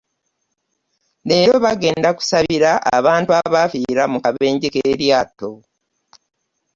Leero 1.27 1.55
bagenda 1.65 2.09
kusabira 2.17 2.71
abantu 2.97 3.29
abaafiira 3.41 4.03
mu 4.11 4.17
kabenje 4.23 4.67
k'eryato. 4.73 5.49